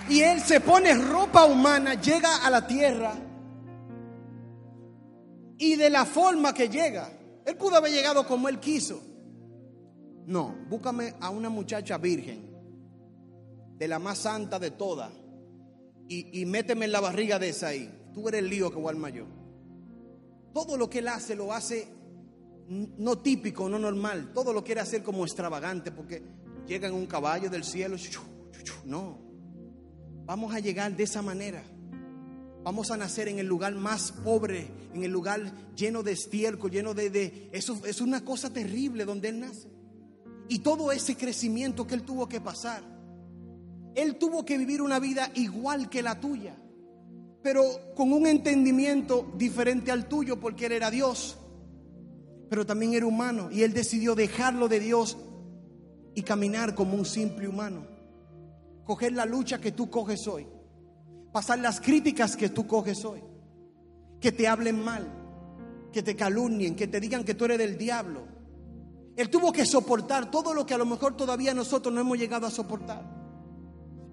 [0.09, 3.13] Y Él se pone ropa humana, llega a la tierra.
[5.57, 7.11] Y de la forma que llega,
[7.45, 9.01] Él pudo haber llegado como Él quiso.
[10.25, 12.51] No, búscame a una muchacha virgen,
[13.77, 15.11] de la más santa de todas
[16.09, 17.91] y, méteme en la barriga de esa ahí.
[18.13, 19.27] Tú eres el lío que voy al mayor.
[20.53, 21.87] Todo lo que él hace lo hace
[22.69, 24.31] no típico, no normal.
[24.33, 26.23] Todo lo quiere hacer como extravagante porque
[26.65, 27.95] llega en un caballo del cielo.
[28.85, 29.19] No.
[30.25, 31.63] Vamos a llegar de esa manera.
[32.63, 35.39] Vamos a nacer en el lugar más pobre, en el lugar
[35.75, 37.49] lleno de estiércol, lleno de, de...
[37.53, 39.69] Eso es una cosa terrible donde Él nace.
[40.49, 42.97] Y todo ese crecimiento que Él tuvo que pasar
[43.97, 46.55] él tuvo que vivir una vida igual que la tuya,
[47.47, 51.37] pero con un entendimiento diferente al tuyo porque Él era Dios,
[52.49, 55.17] pero también era humano y Él decidió dejarlo de Dios
[56.13, 57.87] y caminar como un simple humano.
[58.83, 60.45] Coger la lucha que tú coges hoy,
[61.31, 63.23] pasar las críticas que tú coges hoy,
[64.19, 65.07] que te hablen mal,
[65.93, 68.27] que te calumnien, que te digan que tú eres del diablo.
[69.15, 72.45] Él tuvo que soportar todo lo que a lo mejor todavía nosotros no hemos llegado
[72.45, 73.16] a soportar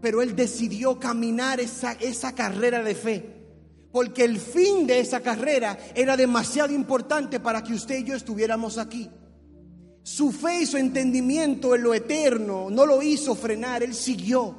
[0.05, 3.25] pero él decidió caminar esa, esa carrera de fe.
[3.90, 8.77] Porque el fin de esa carrera era demasiado importante para que usted y yo estuviéramos
[8.77, 9.09] aquí.
[10.03, 14.55] Su fe y su entendimiento en lo eterno no lo hizo frenar, él siguió.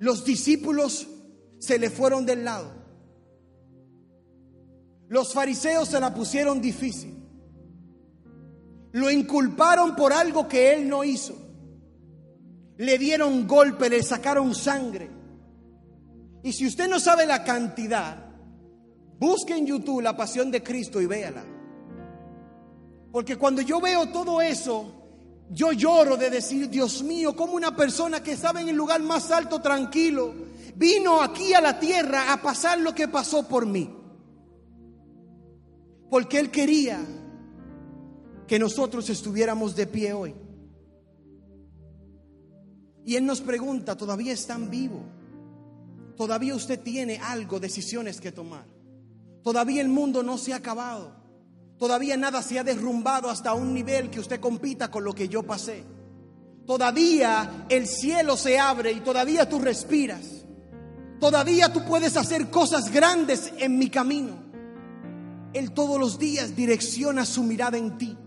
[0.00, 1.08] Los discípulos
[1.58, 2.74] se le fueron del lado.
[5.08, 7.24] Los fariseos se la pusieron difícil.
[8.92, 11.45] Lo inculparon por algo que él no hizo
[12.78, 15.10] le dieron golpe, le sacaron sangre.
[16.42, 18.26] Y si usted no sabe la cantidad,
[19.18, 21.44] busque en YouTube la pasión de Cristo y véala.
[23.10, 24.92] Porque cuando yo veo todo eso,
[25.50, 29.30] yo lloro de decir, Dios mío, como una persona que estaba en el lugar más
[29.30, 30.34] alto, tranquilo,
[30.76, 33.90] vino aquí a la tierra a pasar lo que pasó por mí.
[36.10, 37.00] Porque Él quería
[38.46, 40.34] que nosotros estuviéramos de pie hoy.
[43.06, 45.04] Y Él nos pregunta, ¿todavía están vivos?
[46.16, 48.66] Todavía usted tiene algo, decisiones que tomar.
[49.44, 51.14] Todavía el mundo no se ha acabado.
[51.78, 55.44] Todavía nada se ha derrumbado hasta un nivel que usted compita con lo que yo
[55.44, 55.84] pasé.
[56.66, 60.44] Todavía el cielo se abre y todavía tú respiras.
[61.20, 64.34] Todavía tú puedes hacer cosas grandes en mi camino.
[65.52, 68.18] Él todos los días direcciona su mirada en ti.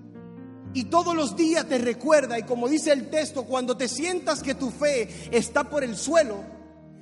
[0.73, 4.55] Y todos los días te recuerda, y como dice el texto, cuando te sientas que
[4.55, 6.43] tu fe está por el suelo,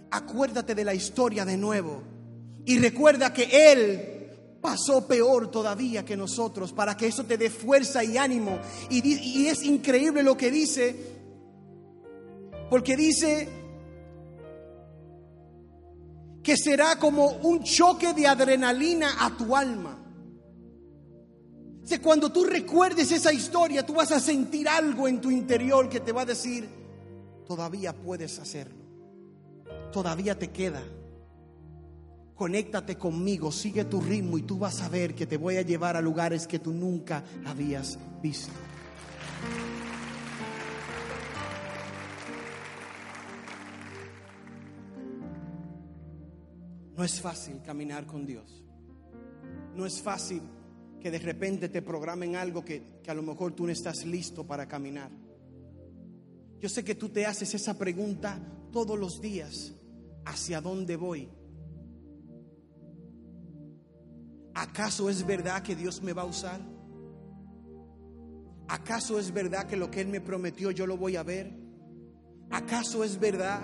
[0.10, 2.02] acuérdate de la historia de nuevo.
[2.66, 4.18] Y recuerda que Él
[4.62, 8.60] pasó peor todavía que nosotros, para que eso te dé fuerza y ánimo.
[8.90, 10.96] Y, es increíble lo que dice,
[12.70, 13.50] porque dice
[16.42, 19.97] que será como un choque de adrenalina a tu alma
[22.02, 26.12] cuando tú recuerdes esa historia, tú vas a sentir algo en tu interior que te
[26.12, 26.68] va a decir,
[27.46, 28.84] todavía puedes hacerlo,
[29.94, 30.84] todavía te queda.
[32.36, 35.96] Conéctate conmigo, sigue tu ritmo y tú vas a ver que te voy a llevar
[35.96, 38.52] a lugares que tú nunca habías visto.
[46.98, 48.64] No es fácil caminar con Dios.
[49.74, 50.42] No es fácil
[51.08, 54.68] que de repente te programen algo que, a lo mejor tú no estás listo para
[54.68, 55.10] caminar.
[56.60, 58.38] Yo sé que tú te haces esa pregunta
[58.74, 59.74] todos los días.
[60.26, 61.30] hacia dónde voy.
[64.54, 66.60] ¿Acaso es verdad que Dios me va a usar?
[68.68, 71.58] ¿Acaso es verdad que lo que Él me prometió yo lo voy a ver?
[72.50, 73.62] ¿Acaso es verdad?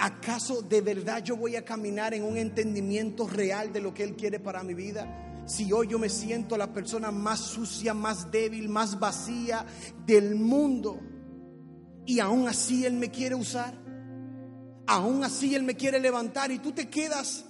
[0.00, 4.16] ¿Acaso de verdad yo voy a caminar en un entendimiento real de lo que Él
[4.16, 5.20] quiere para mi vida?
[5.46, 9.66] Si hoy yo me siento la persona más sucia, más débil, más vacía
[10.06, 11.00] del mundo
[12.06, 13.74] y aún así Él me quiere usar,
[14.86, 17.44] aún así Él me quiere levantar y tú te quedas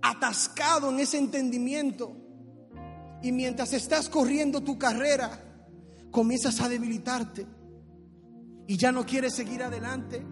[0.00, 2.16] atascado en ese entendimiento
[3.22, 5.30] y mientras estás corriendo tu carrera
[6.10, 7.46] comienzas a debilitarte
[8.66, 10.24] y ya no quieres seguir adelante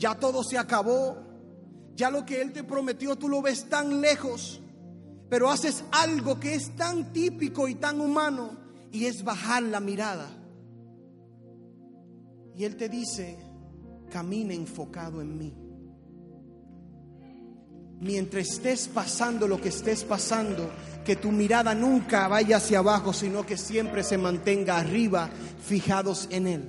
[0.00, 1.18] ya todo se acabó,
[1.94, 4.62] ya lo que Él te prometió tú lo ves tan lejos,
[5.30, 8.50] pero haces algo que es tan típico y tan humano
[8.90, 10.28] y es bajar la mirada.
[12.56, 13.38] Y Él te dice,
[14.10, 15.54] camina enfocado en mí.
[18.00, 20.68] Mientras estés pasando lo que estés pasando,
[21.04, 25.30] que tu mirada nunca vaya hacia abajo, sino que siempre se mantenga arriba,
[25.64, 26.68] fijados en Él.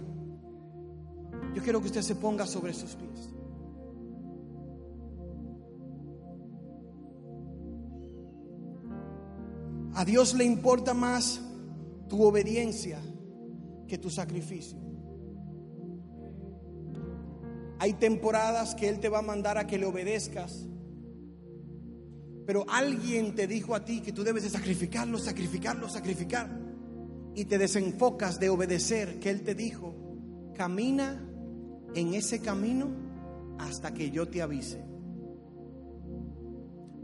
[1.56, 3.31] Yo quiero que usted se ponga sobre sus pies.
[9.94, 11.42] A Dios le importa más
[12.08, 13.00] tu obediencia
[13.88, 14.78] que tu sacrificio.
[17.80, 20.68] Hay temporadas que Él te va a mandar a que le obedezcas.
[22.46, 26.48] Pero alguien te dijo a ti que tú debes de sacrificarlo, sacrificarlo, sacrificar.
[27.36, 29.96] Y te desenfocas de obedecer que Él te dijo,
[30.56, 31.28] camina
[31.96, 32.90] en ese camino
[33.58, 34.91] hasta que yo te avise.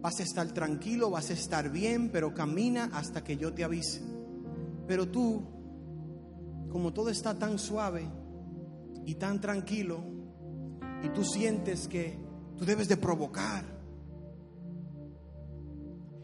[0.01, 4.01] Vas a estar tranquilo, vas a estar bien, pero camina hasta que yo te avise.
[4.87, 5.43] Pero tú,
[6.69, 8.07] como todo está tan suave
[9.05, 10.17] y tan tranquilo,
[11.03, 12.17] y tú sientes que
[12.57, 13.77] tú debes de provocar.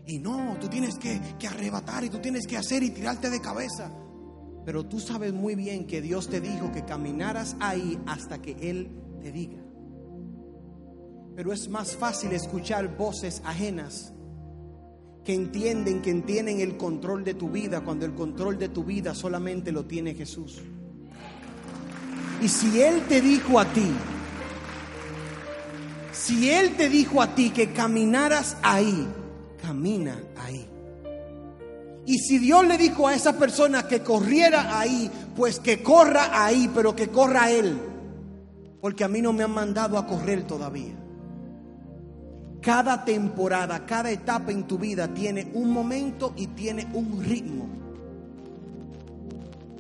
[0.06, 3.92] Y no, tú tienes que, arrebatar y tú tienes que hacer y tirarte de cabeza.
[4.66, 8.90] Pero tú sabes muy bien que Dios te dijo que caminaras ahí hasta que Él
[9.22, 9.63] te diga.
[11.36, 14.14] Pero es más fácil escuchar voces ajenas
[15.24, 19.16] que entienden que tienen el control de tu vida cuando el control de tu vida
[19.16, 20.62] solamente lo tiene Jesús.
[22.42, 23.90] Y si Él te dijo a ti,
[26.12, 29.08] si Él te dijo a ti que caminaras ahí,
[29.62, 30.68] camina ahí.
[32.06, 36.70] Y si Dios le dijo a esa persona que corriera ahí, pues que corra ahí,
[36.76, 37.80] pero que corra Él.
[38.82, 41.03] Porque a mí no me han mandado a correr todavía.
[42.64, 47.68] Cada temporada, cada etapa en tu vida tiene un momento y tiene un ritmo.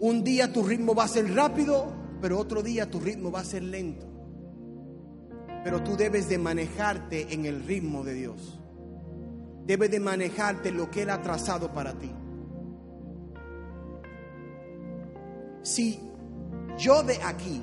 [0.01, 1.87] Un día tu ritmo va a ser rápido,
[2.21, 4.05] pero otro día tu ritmo va a ser lento.
[5.63, 8.59] Pero tú debes de manejarte en el ritmo de Dios
[9.65, 12.11] debe de manejarte lo que Él ha trazado para ti.
[15.61, 15.99] Si
[16.77, 17.61] yo de aquí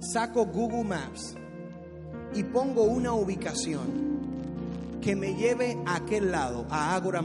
[0.00, 1.36] saco Google Maps
[2.34, 4.12] y pongo una ubicación
[5.00, 7.22] que me lleve a aquel lado, a Agora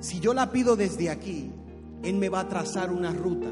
[0.00, 1.52] si yo la pido desde aquí,
[2.02, 3.48] Él me va a trazar una ruta.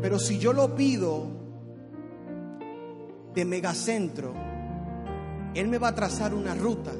[0.00, 1.26] Pero si yo lo pido
[3.34, 4.34] de megacentro,
[5.54, 6.92] él me va a trazar una ruta,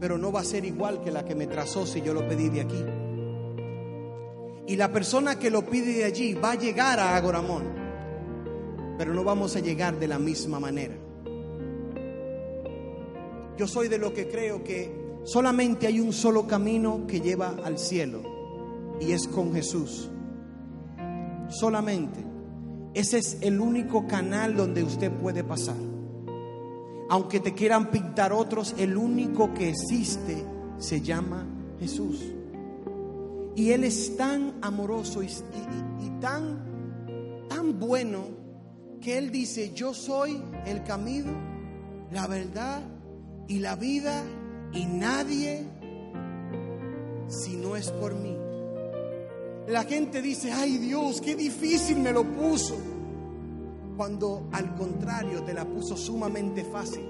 [0.00, 2.48] pero no va a ser igual que la que me trazó si yo lo pedí
[2.48, 2.84] de aquí.
[4.66, 7.85] Y la persona que lo pide de allí va a llegar a Agoramón,
[8.98, 10.94] pero no vamos a llegar de la misma manera.
[13.56, 14.92] Yo soy de lo que creo que
[15.24, 18.22] solamente hay un solo camino que lleva al cielo
[19.00, 20.10] y es con Jesús.
[21.48, 22.24] Solamente.
[22.94, 25.76] Ese es el único canal donde usted puede pasar
[27.08, 30.44] aunque te quieran pintar otros, el único que existe
[30.78, 31.46] se llama
[31.78, 32.20] Jesús.
[33.54, 35.28] Y Él es tan amoroso y,
[36.20, 38.24] tan, tan bueno
[39.06, 41.30] que Él dice, yo soy el camino,
[42.10, 42.82] la verdad
[43.46, 44.24] y la vida
[44.72, 45.62] y nadie
[47.28, 48.36] si no es por mí.
[49.68, 52.76] La gente dice, ay Dios, qué difícil me lo puso
[53.96, 57.06] cuando al contrario te la puso sumamente fácil.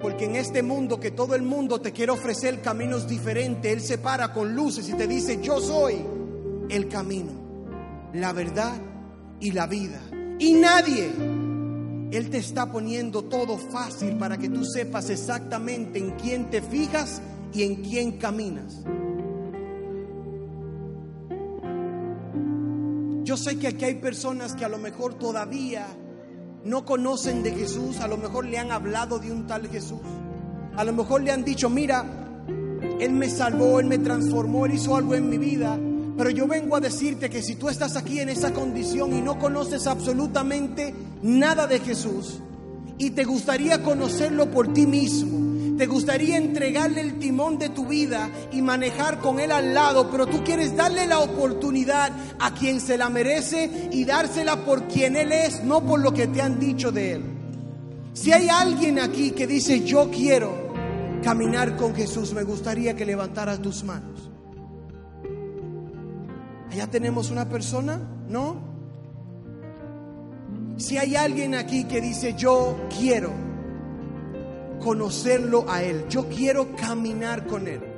[0.00, 3.98] Porque en este mundo que todo el mundo te quiere ofrecer caminos diferentes, Él se
[3.98, 5.96] para con luces y te dice, yo soy
[6.68, 7.32] el camino,
[8.14, 8.80] la verdad
[9.40, 10.00] y la vida.
[10.40, 11.12] Y nadie,
[12.12, 17.20] Él te está poniendo todo fácil para que tú sepas exactamente en quién te fijas
[17.52, 18.82] y en quién caminas.
[23.22, 25.86] Yo sé que aquí hay personas que a lo mejor todavía
[26.64, 30.00] no conocen de Jesús, a lo mejor le han hablado de un tal Jesús.
[30.74, 32.02] A lo mejor le han dicho, mira,
[32.98, 35.78] Él me salvó, Él me transformó, Él hizo algo en mi vida.
[36.20, 39.38] Pero yo vengo a decirte que si tú estás aquí en esa condición y no
[39.38, 42.40] conoces absolutamente nada de Jesús
[42.98, 48.28] y te gustaría conocerlo por ti mismo, te gustaría entregarle el timón de tu vida
[48.52, 52.98] y manejar con Él al lado, pero tú quieres darle la oportunidad a quien se
[52.98, 56.92] la merece y dársela por quien Él es, no por lo que te han dicho
[56.92, 57.24] de Él.
[58.12, 60.70] Si hay alguien aquí que dice, yo quiero
[61.24, 64.29] caminar con Jesús, me gustaría que levantaras tus manos.
[66.70, 68.56] Allá tenemos una persona, ¿no?
[70.76, 73.32] Si hay alguien aquí que dice, yo quiero
[74.80, 76.06] conocerlo a Él.
[76.08, 77.89] Yo quiero caminar con Él.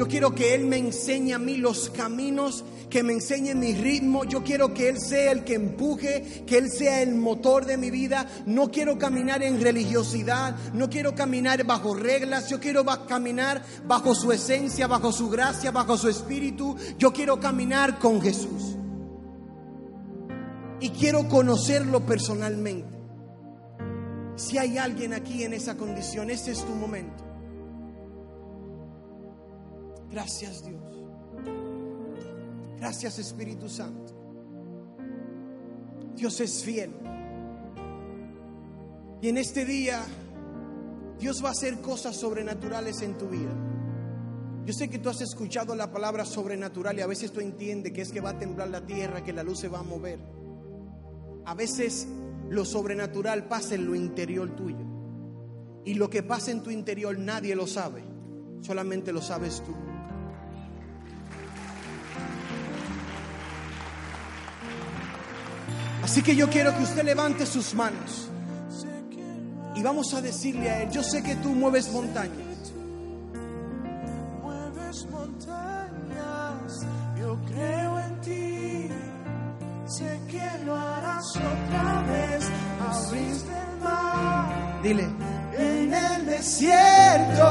[0.00, 4.24] Yo quiero que Él me enseñe a mí los caminos, que me enseñe mi ritmo.
[4.24, 7.90] Yo quiero que Él sea el que empuje, que Él sea el motor de mi
[7.90, 8.26] vida.
[8.46, 12.48] No quiero caminar en religiosidad, no quiero caminar bajo reglas.
[12.48, 16.76] Yo quiero caminar bajo su esencia, bajo su gracia, bajo su espíritu.
[16.96, 18.78] Yo quiero caminar con Jesús.
[20.80, 22.98] Y quiero conocerlo personalmente.
[24.36, 27.29] Si hay alguien aquí en esa condición, ese es tu momento.
[30.10, 30.82] Gracias Dios.
[32.78, 34.14] Gracias Espíritu Santo.
[36.16, 36.92] Dios es fiel.
[39.22, 40.02] Y en este día
[41.18, 43.52] Dios va a hacer cosas sobrenaturales en tu vida.
[44.64, 48.02] Yo sé que tú has escuchado la palabra sobrenatural y a veces tú entiendes que
[48.02, 50.18] es que va a temblar la tierra, que la luz se va a mover.
[51.44, 52.06] A veces
[52.48, 54.86] lo sobrenatural pasa en lo interior tuyo.
[55.84, 58.02] Y lo que pasa en tu interior nadie lo sabe,
[58.60, 59.74] solamente lo sabes tú.
[66.02, 68.28] Así que yo quiero que usted levante sus manos
[69.74, 72.72] y vamos a decirle a Él, yo sé que tú mueves montañas.
[74.42, 76.86] Mueves montañas,
[77.18, 78.88] yo creo en ti,
[79.86, 84.80] sé que lo harás otra vez, abriste el mar.
[84.82, 85.08] Dile,
[85.56, 87.42] En el desierto,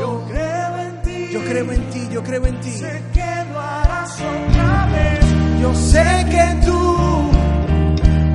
[0.00, 1.28] yo creo en ti.
[1.32, 2.70] yo creo en ti, yo creo en ti.
[2.72, 5.60] Sé que lo harás otra vez.
[5.60, 6.97] Yo sé que tú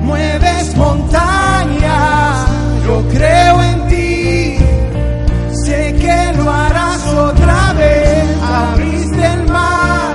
[0.04, 2.48] mueves montañas.
[2.86, 4.56] Yo creo en ti.
[5.64, 8.24] Sé que lo harás otra vez.
[8.42, 10.14] Abriste el mar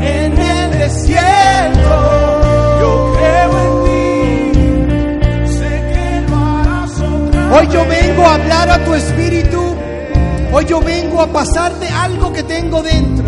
[0.00, 1.94] en el desierto.
[2.80, 5.56] Yo creo en ti.
[5.58, 9.62] Sé que lo harás otra Hoy yo vengo a hablar a tu espíritu.
[10.52, 13.24] Hoy yo vengo a pasarte algo que tengo dentro.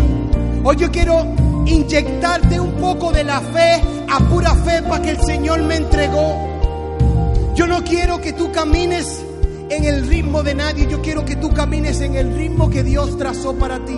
[0.63, 1.25] Hoy yo quiero
[1.65, 7.53] inyectarte un poco de la fe a pura fe para que el Señor me entregó.
[7.55, 9.21] Yo no quiero que tú camines
[9.69, 10.87] en el ritmo de nadie.
[10.89, 13.97] Yo quiero que tú camines en el ritmo que Dios trazó para ti.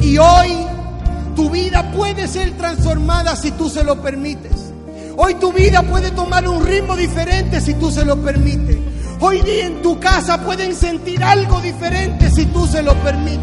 [0.00, 0.66] Y hoy
[1.36, 4.72] tu vida puede ser transformada si tú se lo permites.
[5.16, 8.78] Hoy tu vida puede tomar un ritmo diferente si tú se lo permites.
[9.20, 13.40] Hoy día en tu casa pueden sentir algo diferente si tú se lo permites.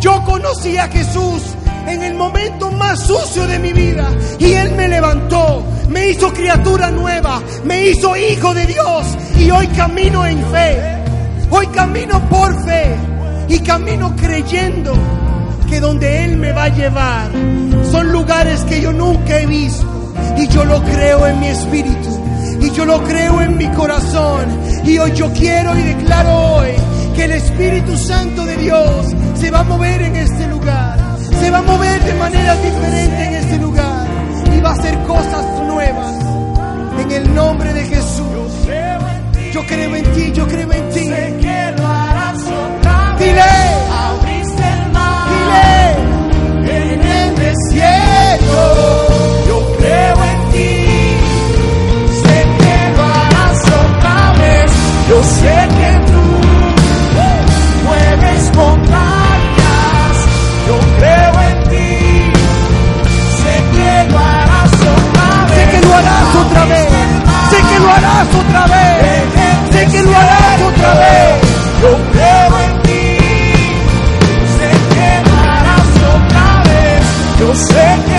[0.00, 1.42] Yo conocí a Jesús
[1.86, 4.10] en el momento más sucio de mi vida.
[4.38, 9.06] Y Él me levantó, me hizo criatura nueva, me hizo hijo de Dios.
[9.38, 10.80] Y hoy camino en fe.
[11.50, 12.96] Hoy camino por fe.
[13.48, 14.92] Y camino creyendo
[15.68, 17.30] que donde Él me va a llevar
[17.90, 19.86] son lugares que yo nunca he visto.
[20.36, 22.20] Y yo lo creo en mi espíritu.
[22.60, 24.60] Y yo lo creo en mi corazón.
[24.84, 26.68] Y hoy yo quiero y declaro hoy
[27.14, 31.09] que el Espíritu Santo de Dios se va a mover en este lugar,
[31.40, 34.06] se va a mover de manera diferente en este lugar
[34.54, 36.14] y va a hacer cosas nuevas
[37.00, 38.52] en el nombre de Jesús.
[39.52, 41.00] Yo creo en ti, yo creo en ti.
[41.08, 43.26] Sé que lo harás otra vez.
[43.26, 43.42] Dile.
[44.06, 45.28] Abriste el mar.
[45.32, 46.78] Dile.
[46.78, 48.60] En el desierto.
[49.48, 50.70] Yo creo en ti.
[52.22, 54.70] Sé que lo harás otra vez.
[55.08, 56.19] Yo sé que tú
[67.90, 69.72] lo harás otra vez.
[69.72, 71.30] Sé que lo harás otra vez.
[71.82, 73.02] Yo creo en ti,
[74.56, 77.00] sé que lo harás otra vez.
[77.40, 78.09] Yo sé que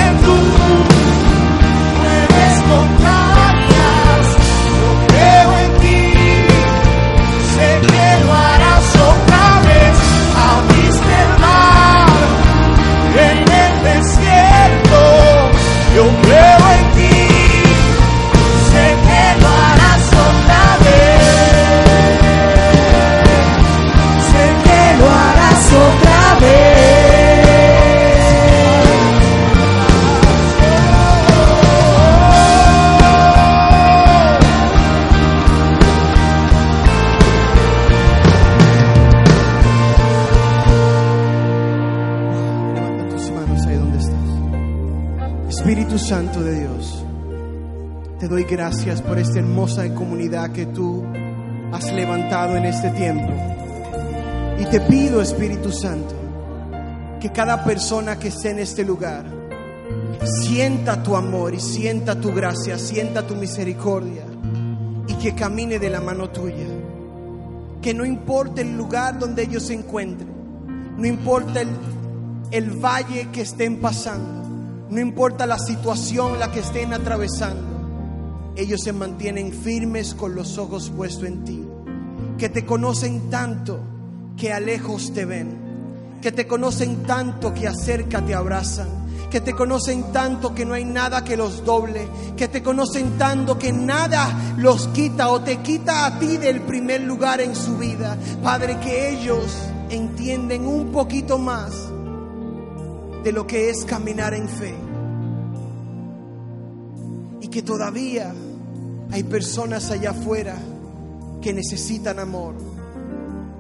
[48.51, 51.05] gracias por esta hermosa comunidad que tú
[51.71, 53.31] has levantado en este tiempo.
[54.59, 56.13] Y te pido, Espíritu Santo,
[57.21, 59.23] que cada persona que esté en este lugar
[60.25, 64.25] sienta tu amor y sienta tu gracia, sienta tu misericordia
[65.07, 66.67] y que camine de la mano tuya.
[67.81, 70.29] Que no importa el lugar donde ellos se encuentren,
[70.97, 71.69] no importa el,
[72.51, 74.45] el valle que estén pasando,
[74.89, 77.70] no importa la situación la que estén atravesando,
[78.55, 81.63] ellos se mantienen firmes con los ojos puestos en ti,
[82.37, 83.79] que te conocen tanto
[84.37, 85.49] que a lejos te ven,
[86.21, 88.89] que te conocen tanto que acerca te abrazan,
[89.29, 93.57] que te conocen tanto que no hay nada que los doble, que te conocen tanto
[93.57, 98.17] que nada los quita o te quita a ti del primer lugar en su vida.
[98.43, 99.45] Padre, que ellos
[99.89, 101.71] entienden un poquito más
[103.23, 104.90] de lo que es caminar en fe.
[107.51, 108.33] Que todavía
[109.11, 110.57] hay personas allá afuera
[111.41, 112.55] que necesitan amor.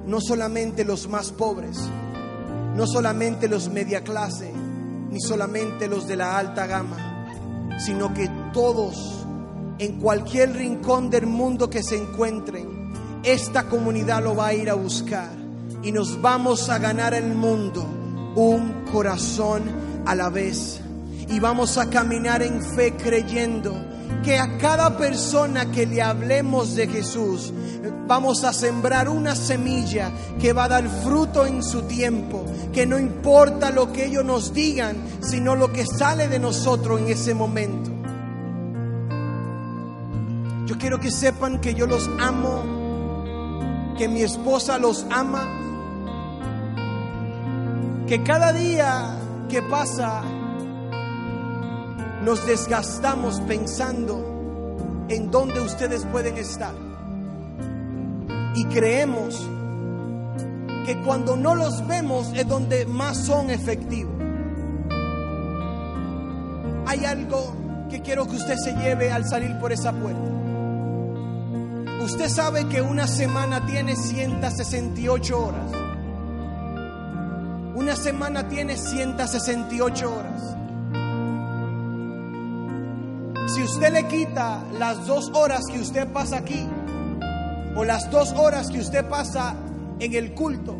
[0.07, 1.77] No solamente los más pobres,
[2.75, 4.51] no solamente los media clase,
[5.11, 7.27] ni solamente los de la alta gama,
[7.79, 9.25] sino que todos,
[9.77, 14.73] en cualquier rincón del mundo que se encuentren, esta comunidad lo va a ir a
[14.73, 15.29] buscar
[15.83, 17.85] y nos vamos a ganar el mundo
[18.35, 19.63] un corazón
[20.05, 20.80] a la vez.
[21.31, 23.73] Y vamos a caminar en fe creyendo
[24.23, 27.53] que a cada persona que le hablemos de Jesús,
[28.07, 32.99] vamos a sembrar una semilla que va a dar fruto en su tiempo, que no
[32.99, 37.89] importa lo que ellos nos digan, sino lo que sale de nosotros en ese momento.
[40.65, 45.47] Yo quiero que sepan que yo los amo, que mi esposa los ama,
[48.07, 49.17] que cada día
[49.49, 50.23] que pasa
[52.23, 56.73] nos desgastamos pensando en dónde ustedes pueden estar.
[58.55, 59.47] Y creemos
[60.85, 64.13] que cuando no los vemos es donde más son efectivos.
[66.85, 67.55] Hay algo
[67.89, 70.29] que quiero que usted se lleve al salir por esa puerta.
[72.03, 75.71] Usted sabe que una semana tiene 168 horas.
[77.75, 80.60] Una semana tiene 168 horas.
[83.53, 86.65] Si usted le quita las dos horas que usted pasa aquí,
[87.75, 89.55] o las dos horas que usted pasa
[89.99, 90.77] en el culto,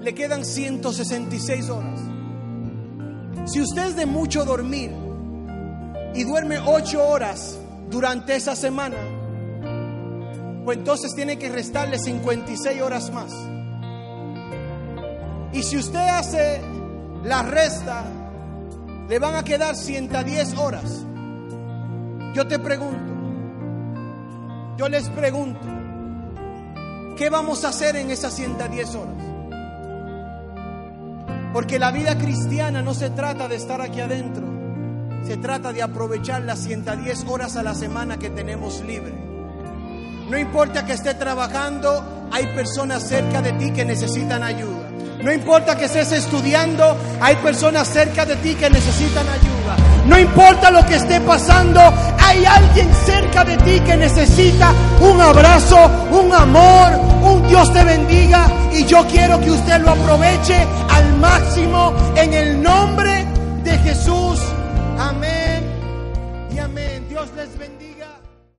[0.00, 2.00] le quedan 166 horas.
[3.46, 4.92] Si usted es de mucho dormir
[6.14, 7.58] y duerme ocho horas
[7.90, 8.98] durante esa semana,
[10.64, 13.32] pues entonces tiene que restarle 56 horas más.
[15.52, 16.60] Y si usted hace
[17.24, 18.04] la resta,
[19.08, 21.04] le van a quedar 110 horas.
[22.34, 23.12] Yo te pregunto,
[24.78, 25.60] yo les pregunto,
[27.16, 29.14] ¿qué vamos a hacer en esas 110 horas?
[31.52, 34.42] Porque la vida cristiana no se trata de estar aquí adentro,
[35.26, 39.12] se trata de aprovechar las 110 horas a la semana que tenemos libre.
[40.30, 44.81] No importa que esté trabajando, hay personas cerca de ti que necesitan ayuda.
[45.22, 49.76] No importa que estés estudiando, hay personas cerca de ti que necesitan ayuda.
[50.06, 51.80] No importa lo que esté pasando,
[52.18, 55.78] hay alguien cerca de ti que necesita un abrazo,
[56.10, 56.92] un amor,
[57.22, 58.48] un Dios te bendiga.
[58.72, 63.24] Y yo quiero que usted lo aproveche al máximo en el nombre
[63.62, 64.40] de Jesús.
[64.98, 65.62] Amén
[66.52, 67.06] y amén.
[67.08, 67.81] Dios les bendiga.